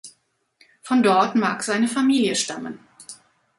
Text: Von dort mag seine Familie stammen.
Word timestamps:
Von 0.81 1.03
dort 1.03 1.35
mag 1.35 1.61
seine 1.61 1.87
Familie 1.87 2.33
stammen. 2.35 2.79